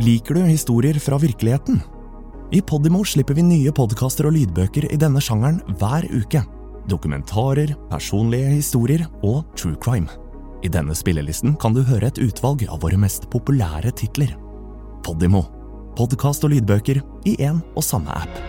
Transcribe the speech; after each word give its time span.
Liker 0.00 0.34
du 0.34 0.40
historier 0.40 0.94
fra 0.94 1.18
virkeligheten? 1.18 1.80
I 2.50 2.62
Podimo 2.62 3.02
slipper 3.04 3.36
vi 3.36 3.42
nye 3.44 3.72
podkaster 3.76 4.30
og 4.30 4.32
lydbøker 4.32 4.86
i 4.88 4.96
denne 4.96 5.20
sjangeren 5.20 5.58
hver 5.76 6.06
uke. 6.08 6.40
Dokumentarer, 6.88 7.74
personlige 7.90 8.54
historier 8.54 9.02
og 9.20 9.42
true 9.60 9.76
crime. 9.76 10.08
I 10.64 10.70
denne 10.72 10.96
spillelisten 10.96 11.52
kan 11.60 11.76
du 11.76 11.82
høre 11.84 12.08
et 12.08 12.20
utvalg 12.24 12.64
av 12.64 12.80
våre 12.80 12.96
mest 12.96 13.28
populære 13.28 13.92
titler. 14.00 14.32
Podimo. 15.04 15.42
Podkast 16.00 16.48
og 16.48 16.54
lydbøker 16.54 17.02
i 17.28 17.36
én 17.36 17.60
og 17.76 17.84
samme 17.84 18.16
app. 18.22 18.40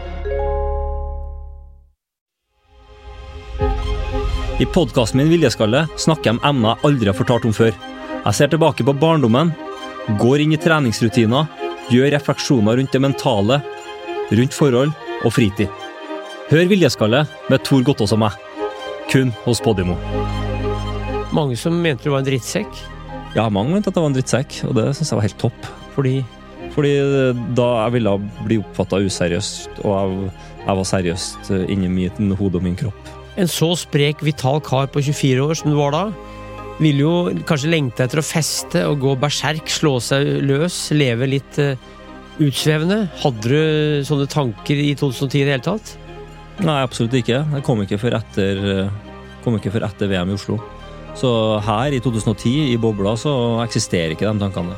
I 4.56 4.70
podkasten 4.72 5.20
min 5.20 5.34
Viljeskalle 5.36 5.84
snakker 6.00 6.32
jeg 6.32 6.40
om 6.40 6.46
emner 6.48 6.78
jeg 6.78 6.88
aldri 6.88 7.12
har 7.12 7.20
fortalt 7.20 7.50
om 7.52 7.60
før. 7.60 7.76
Jeg 8.22 8.40
ser 8.40 8.56
tilbake 8.56 8.88
på 8.88 8.96
barndommen, 8.96 9.52
går 10.22 10.44
inn 10.44 10.56
i 10.56 10.60
treningsrutiner, 10.62 11.50
gjør 11.92 12.12
refleksjoner 12.16 12.80
rundt 12.80 12.94
det 12.96 13.02
mentale, 13.04 13.60
rundt 14.32 14.56
forhold 14.56 14.94
og 15.22 15.34
fritid. 15.36 15.70
Hør 16.52 16.68
Viljeskalle 16.72 17.26
med 17.52 17.64
Tor 17.68 17.84
Gottaas 17.88 18.14
og 18.16 18.22
meg. 18.24 18.36
Kun 19.12 19.32
hos 19.46 19.62
Podimo. 19.64 19.98
Mange 21.36 21.56
som 21.60 21.78
mente 21.80 22.08
du 22.08 22.12
var 22.12 22.24
en 22.24 22.28
drittsekk. 22.28 22.72
Ja, 23.38 23.48
mange 23.48 23.72
mente 23.72 23.92
at 23.92 23.96
jeg 23.96 24.04
var 24.04 24.12
en 24.12 24.18
drittsekk, 24.18 24.58
og 24.68 24.76
det 24.76 24.90
syns 24.98 25.14
jeg 25.14 25.20
var 25.20 25.28
helt 25.28 25.40
topp. 25.40 25.70
Fordi 25.96 26.22
Fordi 26.72 26.92
da 27.56 27.68
jeg 27.84 27.94
ville 27.98 28.18
bli 28.46 28.58
oppfatta 28.62 29.00
useriøst, 29.04 29.82
og 29.84 29.92
jeg, 29.92 30.30
jeg 30.66 30.78
var 30.80 30.86
seriøst 30.88 31.50
inni 31.68 31.90
mitt 31.92 32.20
hode 32.40 32.60
og 32.60 32.64
min 32.64 32.78
kropp. 32.80 33.10
en 33.38 33.48
så 33.48 33.76
sprek, 33.76 34.24
vital 34.24 34.60
kar 34.62 34.88
på 34.88 35.02
24 35.02 35.42
år 35.44 35.56
som 35.56 35.72
du 35.72 35.78
var 35.78 35.92
da, 35.92 36.04
ville 36.82 37.06
jo 37.06 37.44
kanskje 37.48 37.72
lengte 37.72 38.06
etter 38.06 38.22
å 38.22 38.26
feste 38.26 38.84
og 38.90 39.02
gå 39.04 39.16
berserk, 39.22 39.70
slå 39.70 39.98
seg 40.04 40.28
løs, 40.48 40.84
leve 40.98 41.30
litt 41.30 41.60
eh, 41.62 41.80
utsvevende. 42.42 43.04
Hadde 43.22 43.52
du 43.52 44.06
sånne 44.08 44.30
tanker 44.32 44.82
i 44.82 44.94
2010 44.98 45.42
i 45.42 45.46
det 45.46 45.56
hele 45.56 45.66
tatt? 45.66 45.96
Nei, 46.62 46.82
absolutt 46.82 47.16
ikke. 47.18 47.42
Jeg 47.56 47.66
kom 47.66 47.82
ikke 47.84 48.00
før 48.02 48.18
etter, 48.20 48.62
etter 49.46 50.10
VM 50.12 50.34
i 50.34 50.38
Oslo. 50.38 50.60
Så 51.18 51.30
her 51.66 51.94
i 51.94 52.00
2010, 52.02 52.72
i 52.72 52.80
bobla, 52.82 53.16
så 53.20 53.34
eksisterer 53.66 54.16
ikke 54.16 54.30
de 54.30 54.42
tankene. 54.42 54.78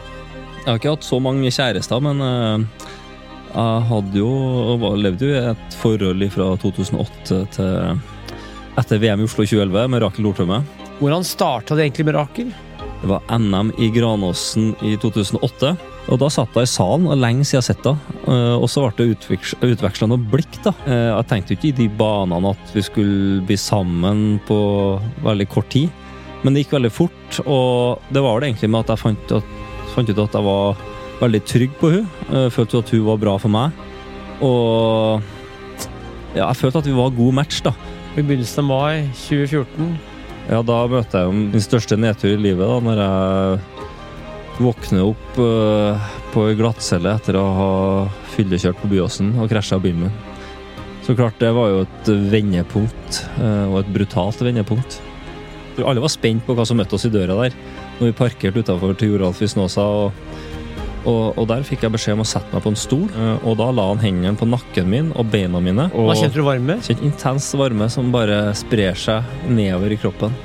Jeg 0.64 0.70
har 0.70 0.80
ikke 0.80 0.96
hatt 0.96 1.06
så 1.06 1.20
mange 1.24 1.52
kjærester, 1.52 2.04
men 2.04 2.24
eh, 2.24 2.90
jeg 3.54 3.88
hadde 3.90 4.18
jo 4.18 4.94
levde 4.98 5.28
jo 5.28 5.34
i 5.36 5.44
et 5.52 5.78
forhold 5.82 6.24
fra 6.34 6.54
2008 6.64 7.42
til 7.54 8.00
etter 8.80 8.98
VM 8.98 9.22
i 9.22 9.28
Oslo 9.28 9.46
2011 9.46 9.92
med 9.94 10.02
Rakel 10.02 10.26
Nordtømme. 10.26 10.64
Hvordan 11.00 11.26
starta 11.26 11.76
det 11.76 11.88
egentlig 11.88 12.06
mirakel? 12.12 12.54
Det 13.02 13.10
var 13.12 13.24
NM 13.40 13.74
i 13.84 13.90
Granåsen 13.92 14.76
i 14.86 14.94
2008. 15.02 15.74
Og 16.12 16.20
da 16.20 16.28
satt 16.32 16.56
jeg 16.56 16.68
i 16.68 16.72
salen, 16.72 17.08
og 17.08 17.20
lenge 17.20 17.46
siden 17.48 17.58
jeg 17.58 17.62
har 17.62 17.68
sett 17.70 17.84
det. 17.84 17.94
Eh, 18.28 18.56
Og 18.60 18.68
så 18.72 18.84
ble 18.84 19.08
det 19.16 19.38
utveksla 19.74 20.08
noe 20.08 20.20
blikk, 20.32 20.60
da. 20.64 20.74
Eh, 20.86 21.10
Jeg 21.18 21.28
tenkte 21.28 21.54
jo 21.54 21.58
ikke 21.60 21.72
i 21.72 21.78
de 21.84 21.88
banene 21.90 22.52
at 22.52 22.74
vi 22.76 22.82
skulle 22.82 23.42
bli 23.48 23.56
sammen 23.58 24.40
på 24.48 24.58
veldig 25.24 25.50
kort 25.50 25.70
tid. 25.70 25.90
Men 26.44 26.54
det 26.54 26.66
gikk 26.66 26.76
veldig 26.76 26.92
fort, 26.92 27.40
og 27.48 28.00
det 28.12 28.22
var 28.22 28.40
det 28.40 28.50
egentlig 28.52 28.70
med 28.70 28.84
at 28.84 28.90
jeg 28.92 29.00
fant, 29.00 29.32
ut 29.32 30.20
at 30.20 30.34
jeg 30.34 30.44
var 30.44 30.76
veldig 31.22 31.44
trygg 31.46 31.72
på 31.80 31.92
hun. 31.92 32.08
Jeg 32.32 32.52
Følte 32.52 32.78
at 32.80 32.90
hun 32.90 33.06
var 33.06 33.18
bra 33.18 33.38
for 33.38 33.50
meg. 33.50 33.72
Og 34.42 35.22
ja, 36.36 36.48
jeg 36.50 36.56
følte 36.58 36.80
at 36.80 36.86
vi 36.86 36.92
var 36.98 37.16
god 37.16 37.34
match, 37.34 37.62
da. 37.64 37.72
I 38.18 38.22
begynnelsen 38.22 38.60
av 38.60 38.66
mai 38.68 39.08
2014. 39.28 40.13
Ja, 40.50 40.60
da 40.66 40.82
møter 40.92 41.24
jeg 41.24 41.36
min 41.38 41.64
største 41.64 41.96
nedtur 42.00 42.34
i 42.34 42.40
livet, 42.42 42.68
da, 42.68 42.80
når 42.84 43.00
jeg 43.04 44.64
våkner 44.64 45.06
opp 45.08 45.40
uh, 45.40 46.10
på 46.34 46.44
ei 46.50 46.58
glattcelle 46.60 47.14
etter 47.16 47.38
å 47.40 47.46
ha 47.58 47.70
fyllekjørt 48.36 48.82
på 48.82 48.92
Byåsen 48.92 49.32
og 49.40 49.50
krasja 49.52 49.80
bilen 49.82 50.06
min. 50.06 50.18
Så 51.04 51.16
klart, 51.18 51.40
det 51.40 51.52
var 51.56 51.72
jo 51.72 51.82
et 51.86 52.12
vendepunkt, 52.32 53.24
uh, 53.40 53.72
og 53.72 53.80
et 53.82 53.94
brutalt 53.96 54.44
vendepunkt. 54.44 55.00
Alle 55.82 56.04
var 56.04 56.12
spent 56.12 56.44
på 56.46 56.54
hva 56.58 56.68
som 56.68 56.78
møtte 56.78 57.00
oss 57.00 57.08
i 57.08 57.14
døra 57.14 57.40
der, 57.40 57.56
når 57.98 58.12
vi 58.12 58.18
parkerte 58.20 58.62
utafor 58.62 58.94
til 59.00 59.16
Joralf 59.16 59.42
i 59.42 59.50
Snåsa. 59.50 59.88
Og, 60.04 60.36
og, 61.06 61.38
og 61.38 61.48
der 61.50 61.64
fikk 61.68 61.84
jeg 61.86 61.94
beskjed 61.94 62.16
om 62.18 62.24
å 62.24 62.28
sette 62.28 62.54
meg 62.54 62.64
på 62.64 62.72
en 62.72 62.80
stol, 62.80 63.06
eh, 63.12 63.46
og 63.48 63.58
da 63.60 63.70
la 63.76 63.90
han 63.92 64.02
hendene 64.04 64.38
på 64.40 64.48
nakken 64.50 64.90
min 64.90 65.12
og 65.20 65.28
beina 65.34 65.60
mine. 65.64 65.90
Og 65.94 66.12
Da 66.12 66.18
kjente 66.22 66.40
du 66.40 66.46
varme? 66.48 66.80
Kjente 66.86 67.06
intens 67.08 67.50
varme 67.60 67.90
som 67.92 68.12
bare 68.14 68.54
sprer 68.58 68.96
seg 69.00 69.24
nedover 69.52 69.92
i 69.96 70.00
kroppen. 70.00 70.36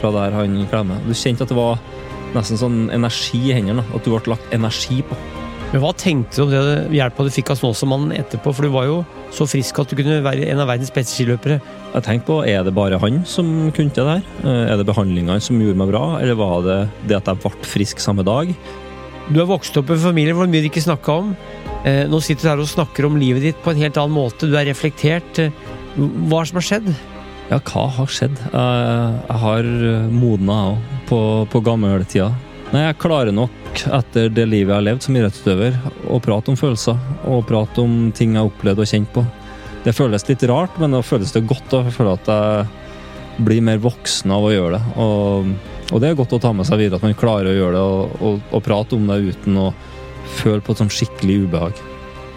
Fra 0.00 0.12
der 0.12 0.34
han 0.36 0.58
klemmer. 0.70 1.00
Du 1.06 1.14
kjente 1.16 1.46
at 1.46 1.52
det 1.52 1.56
var 1.58 1.78
nesten 2.34 2.58
sånn 2.60 2.78
energi 2.92 3.40
i 3.48 3.54
hendene. 3.56 3.84
At 3.94 4.04
du 4.04 4.10
ble 4.12 4.34
lagt 4.34 4.52
energi 4.54 5.00
på. 5.06 5.16
Men 5.72 5.82
hva 5.82 5.90
tenkte 5.98 6.36
du 6.38 6.42
om 6.44 6.52
det 6.52 6.94
hjelpa 6.94 7.24
du 7.26 7.30
fikk 7.34 7.50
av 7.50 7.58
Snåsamannen 7.58 8.12
etterpå? 8.14 8.52
For 8.54 8.66
du 8.66 8.70
var 8.74 8.86
jo 8.86 9.00
så 9.34 9.48
frisk 9.50 9.80
at 9.82 9.90
du 9.90 9.96
kunne 9.98 10.20
være 10.22 10.46
en 10.52 10.60
av 10.62 10.68
verdens 10.70 10.92
beste 10.94 11.16
skiløpere. 11.16 11.56
Jeg 11.94 12.04
tenkte 12.06 12.28
på, 12.28 12.36
Er 12.46 12.62
det 12.62 12.74
bare 12.76 13.00
han 13.02 13.24
som 13.26 13.72
kunne 13.74 13.90
det 13.90 14.04
der? 14.06 14.22
Eh, 14.44 14.72
Er 14.72 14.76
det 14.76 14.86
behandlingene 14.86 15.40
som 15.42 15.58
gjorde 15.58 15.80
meg 15.80 15.90
bra, 15.90 16.18
eller 16.20 16.38
var 16.38 16.62
det 16.62 16.78
det 17.08 17.16
at 17.18 17.26
jeg 17.26 17.42
ble 17.42 17.50
frisk 17.66 17.98
samme 17.98 18.22
dag? 18.22 18.52
Du 19.32 19.40
har 19.42 19.48
vokst 19.50 19.76
opp 19.80 19.90
i 19.90 19.96
en 19.96 20.04
familie 20.04 20.34
hvor 20.36 20.46
mye 20.50 20.62
du 20.62 20.68
ikke 20.70 20.84
snakka 20.84 21.16
om. 21.22 21.32
Eh, 21.86 22.04
nå 22.10 22.20
sitter 22.22 22.46
du 22.46 22.50
her 22.52 22.62
og 22.62 22.70
snakker 22.70 23.08
om 23.08 23.16
livet 23.18 23.42
ditt 23.42 23.60
på 23.64 23.72
en 23.72 23.80
helt 23.82 23.98
annen 23.98 24.14
måte. 24.14 24.46
Du 24.50 24.54
er 24.58 24.68
reflektert. 24.70 25.40
Eh, 25.42 25.50
Hva 25.96 26.42
er 26.42 26.46
det 26.46 26.50
som 26.52 26.60
har 26.60 26.66
skjedd? 26.68 26.88
Ja, 27.50 27.58
hva 27.62 27.84
har 27.96 28.10
skjedd? 28.10 28.38
Jeg, 28.42 29.10
jeg 29.30 29.38
har 29.42 29.68
modna, 30.12 30.56
òg, 30.72 30.94
på, 31.08 31.20
på 31.52 31.62
gammeltida. 31.66 32.30
Nei, 32.72 32.82
jeg 32.88 32.98
klarer 32.98 33.30
nok, 33.34 33.54
etter 33.94 34.28
det 34.34 34.48
livet 34.50 34.72
jeg 34.72 34.76
har 34.80 34.86
levd 34.88 35.04
som 35.06 35.16
idrettsutøver, 35.16 35.76
å 36.10 36.18
prate 36.22 36.50
om 36.50 36.58
følelser. 36.58 36.98
Og 37.30 37.44
prate 37.46 37.82
om 37.84 38.10
ting 38.16 38.34
jeg 38.34 38.42
har 38.42 38.50
opplevd 38.50 38.82
og 38.82 38.90
kjent 38.90 39.12
på. 39.14 39.22
Det 39.86 39.94
føles 39.94 40.26
litt 40.26 40.42
rart, 40.50 40.74
men 40.82 40.96
det 40.96 41.04
føles 41.06 41.30
det 41.34 41.44
godt. 41.46 41.68
da. 41.70 41.84
Jeg 41.86 41.94
føler 41.94 42.18
at 42.18 42.30
jeg 42.34 43.46
blir 43.46 43.62
mer 43.62 43.78
voksen 43.84 44.32
av 44.34 44.46
å 44.48 44.50
gjøre 44.54 44.78
det. 44.80 44.94
Og, 45.06 45.52
og 45.92 46.00
det 46.02 46.08
er 46.08 46.18
godt 46.18 46.34
å 46.36 46.40
ta 46.42 46.52
med 46.56 46.66
seg 46.68 46.80
videre, 46.80 46.98
at 46.98 47.06
man 47.06 47.18
klarer 47.18 47.52
å 47.52 47.58
gjøre 47.58 47.76
det 47.76 47.84
og, 47.84 48.16
og, 48.22 48.40
og 48.50 48.64
prate 48.66 48.96
om 48.96 49.06
det 49.10 49.20
uten 49.34 49.60
å 49.60 49.68
føle 50.40 50.62
på 50.64 50.74
et 50.74 50.82
sånn 50.82 50.92
skikkelig 50.92 51.44
ubehag. 51.46 51.84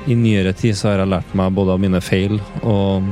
I 0.10 0.16
nyere 0.16 0.54
tid 0.58 0.78
så 0.78 0.92
har 0.92 1.02
jeg 1.02 1.12
lært 1.12 1.34
meg 1.38 1.56
både 1.58 1.76
av 1.76 1.82
mine 1.82 2.02
feil 2.04 2.38
og 2.62 3.10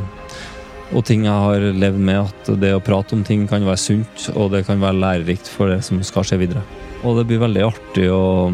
og 0.95 1.03
ting 1.03 1.25
jeg 1.27 1.43
har 1.43 1.63
levd 1.75 1.99
med, 1.99 2.29
at 2.29 2.49
det 2.61 2.71
å 2.75 2.83
prate 2.83 3.15
om 3.17 3.23
ting 3.27 3.43
kan 3.49 3.65
være 3.67 3.81
sunt, 3.81 4.29
og 4.39 4.53
det 4.53 4.63
kan 4.67 4.79
være 4.79 4.99
lærerikt 5.01 5.49
for 5.51 5.71
det 5.71 5.81
som 5.83 5.99
skal 6.05 6.23
skje 6.27 6.39
videre. 6.45 6.63
Og 7.03 7.17
det 7.19 7.25
blir 7.27 7.41
veldig 7.41 7.63
artig 7.67 8.07
å, 8.13 8.47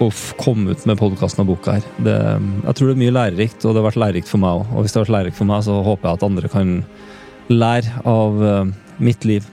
å 0.00 0.08
komme 0.40 0.72
ut 0.72 0.86
med 0.88 1.00
podkasten 1.00 1.44
og 1.44 1.52
boka 1.52 1.76
her. 1.76 1.88
Det, 2.00 2.16
jeg 2.64 2.78
tror 2.78 2.88
det 2.88 2.94
er 2.96 3.02
mye 3.04 3.16
lærerikt, 3.18 3.60
og 3.60 3.74
det 3.74 3.82
har 3.82 3.90
vært 3.90 4.00
lærerikt 4.00 4.32
for 4.32 4.42
meg 4.42 4.62
òg. 4.62 4.72
Og 4.72 4.86
hvis 4.86 4.94
det 4.94 5.00
har 5.00 5.06
vært 5.06 5.16
lærerikt 5.18 5.40
for 5.42 5.50
meg, 5.52 5.66
så 5.68 5.78
håper 5.84 6.08
jeg 6.08 6.20
at 6.20 6.26
andre 6.30 6.52
kan 6.52 6.72
lære 7.52 8.04
av 8.08 8.44
eh, 8.48 8.72
mitt 9.04 9.28
liv. 9.28 9.52